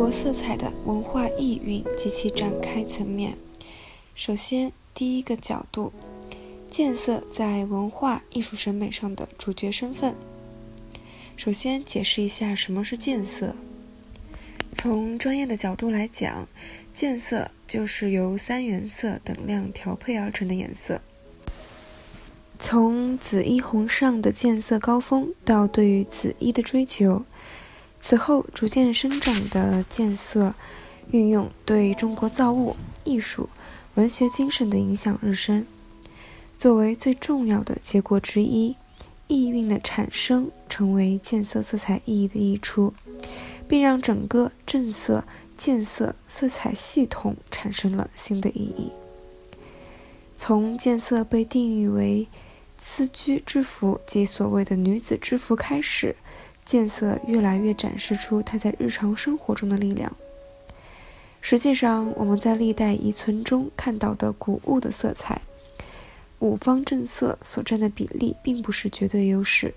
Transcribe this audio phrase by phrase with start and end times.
[0.00, 3.36] 国色彩的文化意蕴及其展开层面。
[4.14, 5.92] 首先，第一个角度，
[6.70, 10.14] 渐色在文化艺术审美上的主角身份。
[11.36, 13.54] 首先，解释一下什么是渐色。
[14.72, 16.48] 从专业的角度来讲，
[16.94, 21.02] 渐色就是由三原色等量调配而成的颜色。
[22.58, 27.22] 从紫衣红上的渐色高峰到对于紫衣的追求。
[28.00, 30.54] 此后逐渐生长的渐色
[31.10, 33.48] 运用，对中国造物、艺术、
[33.94, 35.66] 文学精神的影响日深。
[36.56, 38.76] 作为最重要的结果之一，
[39.28, 42.94] 意蕴的产生成为渐色色彩意义的溢出，
[43.68, 45.24] 并让整个正色
[45.56, 48.90] 渐色色彩系统产生了新的意义。
[50.36, 52.26] 从渐色被定义为
[52.80, 56.16] 丝居之服及所谓的女子之服开始。
[56.64, 60.16] 渐色越来越展示出它在日常生活中的力量。
[61.40, 65.40] 实际上，我们在历代遗存中看到的古物的色彩，
[66.38, 69.74] 五方正色所占的比例并不是绝对优势，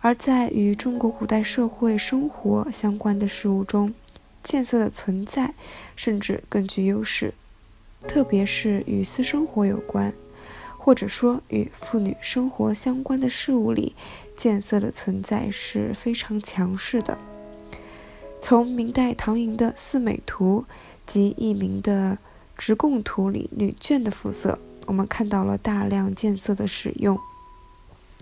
[0.00, 3.94] 而在与中国古代社会生活相关的事物中，
[4.42, 5.54] 渐色的存在
[5.94, 7.32] 甚至更具优势，
[8.08, 10.12] 特别是与私生活有关。
[10.86, 13.96] 或者说，与妇女生活相关的事物里，
[14.36, 17.18] 见色的存在是非常强势的。
[18.40, 20.64] 从明代唐寅的《四美图》
[21.04, 22.12] 及佚名的
[22.56, 27.18] 《直贡图》里女眷的肤色，我们看到了大量见色的使用。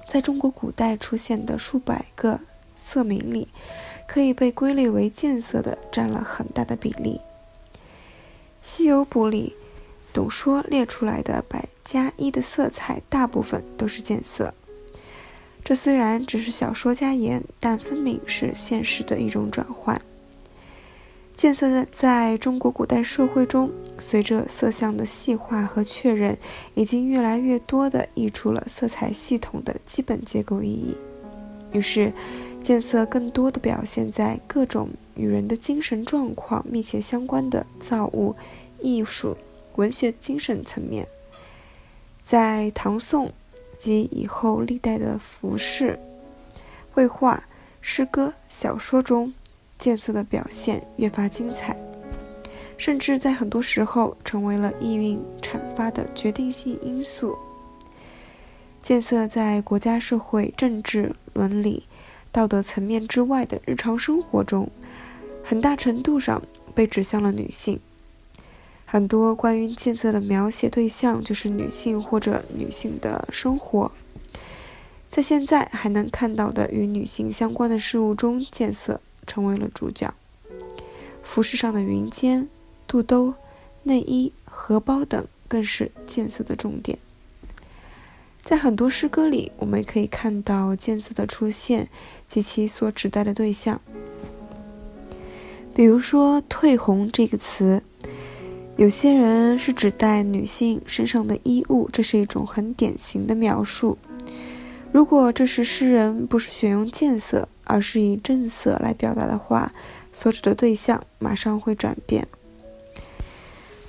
[0.09, 2.41] 在中国古代出现的数百个
[2.75, 3.49] 色名里，
[4.09, 7.21] 可以被归类为见色的占了很大的比例。
[8.63, 9.55] 《西游补》里。
[10.15, 14.55] 董说列出来的百加一的色彩，大部分都是渐色。
[15.63, 20.01] 这虽然只是小说家言，但分明是现实的一种转换。
[21.37, 26.39] 渐色在中国古代社会中，随着色相的细化和确认，
[26.75, 30.97] 已经越来越多地溢出了色彩系统的基本结构意义。
[31.73, 32.13] 于是，
[32.63, 38.37] 渐色更多地表现在各种与人的精神状况密切相关的造物、
[38.81, 39.37] 艺术。
[39.77, 41.05] 文学精神层面，
[42.25, 43.31] 在唐宋
[43.79, 45.99] 及以后历代的服饰、
[46.91, 47.45] 绘画、
[47.83, 49.35] 诗歌、小说中，
[49.79, 51.77] 渐色的表现越发精彩，
[52.79, 57.37] 甚至在很多时候成为了意蕴阐发的决定性因素。
[58.81, 61.85] 渐色在国家、社会、政治、伦理、
[62.33, 64.71] 道德层面之外的日常生活中，
[65.43, 66.43] 很大程度上
[66.75, 67.79] 被指向了女性。
[68.95, 73.91] 很多关于渐色的描写对象就是女性或者女性的生活，
[75.11, 80.15] 在现在还能看到的与女性相关的事物中，渐色成为了主角。
[81.25, 82.49] 服饰上的云肩、
[82.87, 83.35] 肚兜、
[83.83, 86.97] 内衣、荷包等更是渐色的重点。
[88.45, 91.89] 在很多诗歌里，我们可以看到渐色的出现
[92.29, 93.81] 及其所指代的对象，
[95.75, 97.83] 比如说“褪红”这个词。
[98.77, 103.97] 有些人是指代女性身上的衣物，这是一种很典型的描述。
[104.91, 109.73] 如果这时诗人不是选用渐色，而是以正色来表达的话，
[110.13, 112.27] 所指的对象马上会转变。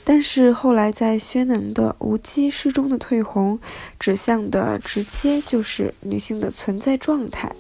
[0.04, 3.60] 但是后来在薛能的《无机》诗中的褪红，
[4.00, 7.56] 指向的直接就是女性的存在状态，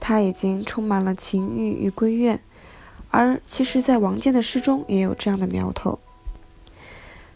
[0.00, 2.40] 她已经充满了情欲与闺怨。
[3.10, 5.98] 而其实，在王建的诗中也有这样的苗头。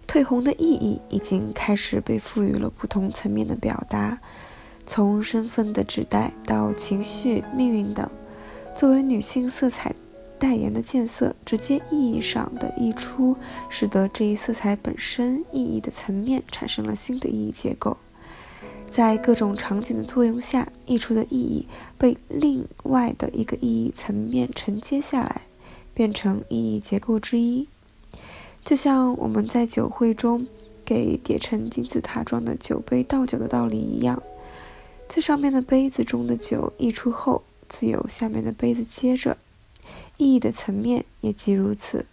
[0.08, 4.18] 褪红的意义已经开始被赋予了不同层面的表达，
[4.86, 8.08] 从身份的指代到情绪、命运等。
[8.74, 9.94] 作为女性色彩
[10.38, 13.36] 代言的渐色，直接意义上的溢出，
[13.68, 17.98] 使得这一色彩本身意义的层面产生了新的意义结构。
[18.90, 21.68] 在各种场景的作用下，溢出的意义
[21.98, 25.42] 被另外的一个意义层面承接下来，
[25.92, 27.68] 变成意义结构之一。
[28.68, 30.46] 就像我们在酒会中
[30.84, 34.22] 给叠成金字塔状的酒杯倒酒的道理一样，
[35.08, 39.38] 最上面的杯子中的酒溢出后，自有下面的杯子接着，
[40.18, 42.04] 意义的层面也即如此。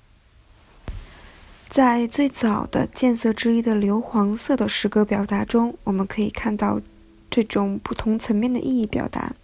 [1.69, 6.79] 在最早的见色之一的硫黄色的诗歌表达中，我们可以看到
[7.29, 9.35] 这种不同层面的意义表达。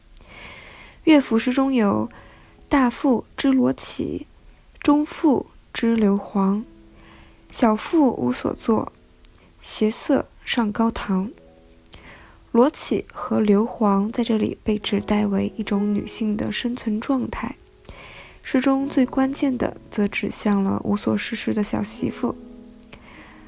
[1.03, 2.09] 乐府诗中有
[2.69, 4.27] “大赋之罗绮，
[4.79, 6.63] 中赋之硫磺，
[7.51, 8.91] 小赋无所作，
[9.61, 11.29] 斜色上高堂”。
[12.51, 17.55] 罗绮和硫磺在这里被指代为一种女性的生存状态。
[18.43, 22.35] 诗中最关键的，则指向了无所事事的小媳妇。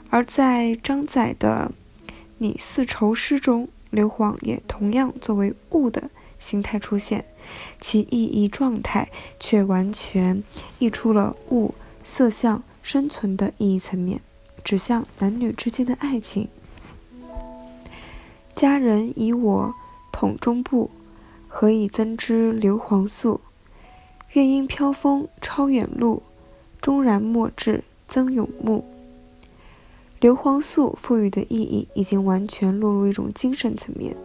[0.10, 1.72] 而在张载的
[2.38, 6.10] 《拟丝绸》诗中，硫磺也同样作为物的
[6.40, 7.26] 形态出现，
[7.82, 9.10] 其意义状态
[9.40, 10.44] 却完全
[10.78, 11.74] 溢出了物、
[12.04, 14.22] 色相、生存的意义层面，
[14.64, 16.50] 指向男女之间的爱情。
[18.54, 19.74] 佳人以我
[20.12, 20.92] 统中部，
[21.48, 23.42] 何以增之硫磺素？
[24.34, 26.22] 月阴飘风超远路，
[26.82, 28.84] 终然莫至增永慕。
[30.20, 34.16] 硫磺素赋予的意义已经完全落入一种精神层面，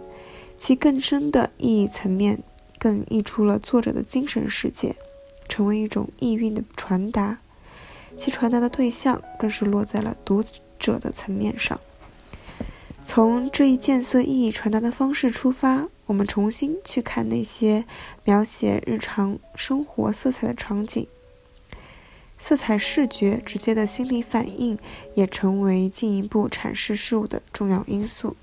[0.59, 2.43] 其更深的意义层面
[2.79, 4.97] 更溢出了作者的精神世界，
[5.49, 7.39] 成为一种意蕴的传达，
[8.19, 10.43] 其传达的对象更是落在了读
[10.79, 11.81] 者的层面上。
[13.05, 15.89] 从这一见色意义传达的方式出发。
[16.09, 17.85] 我们重新去看那些
[18.25, 21.07] 描写日常生活色彩的场景，
[22.39, 24.79] 色彩视觉直接的心理反应
[25.13, 28.35] 也成为进一步阐释事物的重要因素。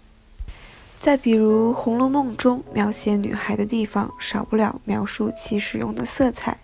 [0.99, 6.59] 再比如《红楼梦》中描写女孩的地方，少不了描述其使用的色彩，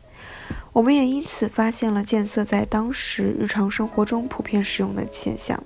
[0.74, 5.62] 我们也因此发现了渐色在当时日常生活中普遍使用的现象。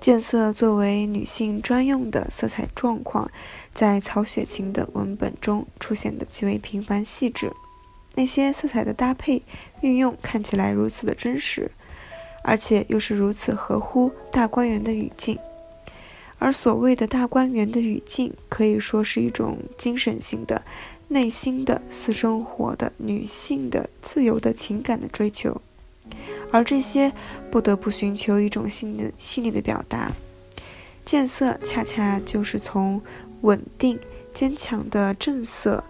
[0.00, 3.30] 渐色作为女性专用的色彩状况，
[3.72, 7.52] 在曹雪芹的文本中出现的极为频繁细致。
[8.14, 9.42] 那些色彩的搭配
[9.82, 11.70] 运用看起来如此的真实，
[12.42, 15.38] 而且又是如此合乎大观园的语境。
[16.38, 20.62] 而所谓的大观园的语境，可以说是一种精神性的、
[21.12, 25.60] 内心的、私生活的、女性的、自由的情感的追求。
[26.52, 27.12] 而这些
[27.50, 30.12] 不得不寻求一种细腻、细腻的表达。
[31.04, 33.02] 渐色恰恰就是从
[33.40, 33.98] 稳定、
[34.32, 35.82] 坚强的正色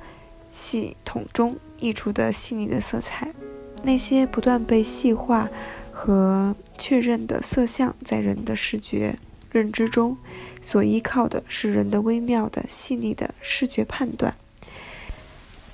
[0.50, 3.34] 系统中溢出的细腻的色彩。
[3.82, 5.50] 那些不断被细化
[5.92, 9.18] 和确认的色相，在人的视觉
[9.50, 10.16] 认知中，
[10.62, 14.34] 所依靠的是人的微妙的、细腻的视觉判断。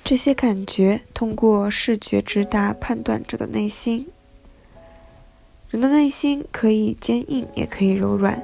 [0.07, 4.07] 这些感觉通过视觉直达判断者的内心。
[5.69, 8.41] 人的内心可以坚硬，也可以柔软。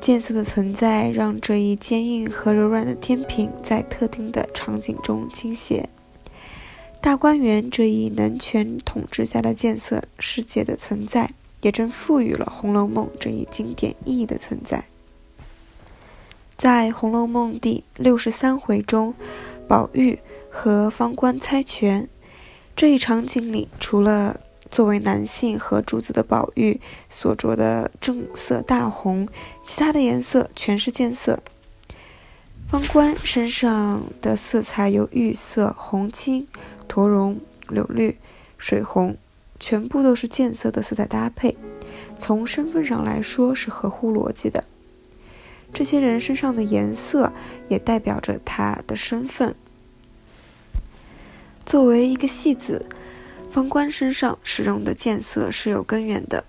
[0.00, 5.86] 渐色的存在，让这一坚硬和柔软的天平在特定的场景中倾斜。
[7.02, 11.28] 大观园这一男权统治下的渐色世界的存在，
[11.60, 14.86] 也正赋予了《红楼梦》这一经典意义的存在。
[16.56, 19.12] 在《红楼梦》第六十三回中，
[19.68, 20.18] 宝玉
[20.58, 22.08] 和方官猜拳
[22.74, 26.80] 这一场景里，除了作为男性和主子的宝玉
[27.10, 29.28] 所着的正色大红，
[29.62, 31.40] 其他的颜色全是见色。
[32.68, 36.48] 方官身上的色彩有玉色、红青、
[36.88, 38.16] 驼绒、柳绿、
[38.56, 39.14] 水红，
[39.60, 41.54] 全部都是见色的色彩搭配。
[42.18, 44.64] 从身份上来说是合乎逻辑的。
[45.74, 47.30] 这些人身上的颜色
[47.68, 49.54] 也代表着他的身份。
[51.66, 52.86] 作为一个戏子。
[53.50, 56.44] 方官身上使用的渐色是有根源的，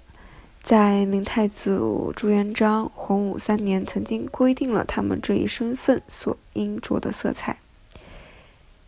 [0.61, 7.59] 在明太祖朱元璋洪武三年曾经规定了他们这一身份所应着的色彩，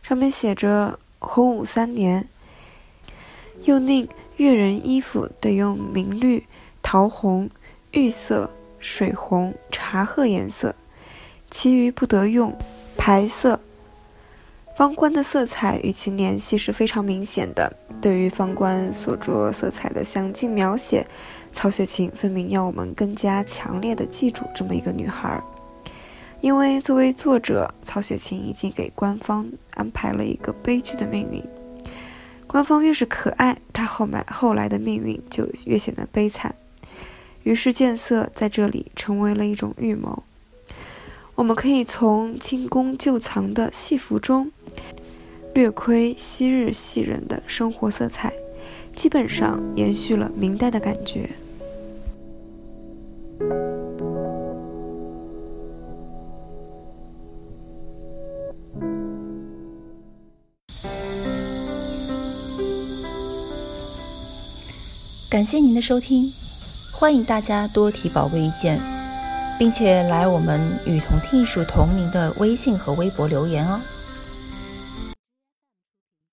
[0.03, 2.27] 上面写着“洪武三年”，
[3.63, 6.45] 又令越人衣服得用明绿、
[6.83, 7.49] 桃红、
[7.91, 10.75] 玉色、水红、茶褐颜色，
[11.49, 12.53] 其余不得用
[12.97, 13.61] 白色。
[14.79, 17.69] 方官的色彩与其联系是非常明显的。
[17.99, 21.05] 对于方官所着色彩的详尽描写，
[21.51, 25.43] 曹雪芹分明要我们更加强烈的记住这么一个女孩。
[26.39, 31.43] 因为作为作者，曹雪芹已经给官方安排了一个悲剧的命运。
[32.47, 36.55] 官方越是可爱，他后来后来的命运就越显得悲惨。
[37.43, 40.23] 于是见色在这里成为了一种预谋。
[41.35, 44.51] 我们可以从清宫旧藏的戏服中
[45.53, 48.31] 略亏昔日戏人的生活色彩，
[48.95, 51.29] 基本上延续了明代的感觉。
[65.29, 66.31] 感谢您的收听，
[66.91, 68.79] 欢迎大家多提宝贵意见，
[69.59, 73.79] 并且来我们与同听艺术同名的微信和微博留言哦。